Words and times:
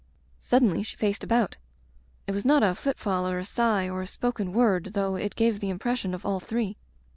Suddenly 0.39 0.81
she 0.81 0.97
faced 0.97 1.23
about. 1.23 1.57
It 2.25 2.31
was 2.31 2.43
not 2.43 2.63
a 2.63 2.73
footfall 2.73 3.27
or 3.27 3.37
a 3.37 3.45
sigh 3.45 3.87
or 3.87 4.01
a 4.01 4.07
spoken 4.07 4.51
word 4.51 4.93
though 4.93 5.15
it 5.15 5.35
gave 5.35 5.59
the 5.59 5.69
impression 5.69 6.15
of 6.15 6.25
all 6.25 6.39
three. 6.39 6.75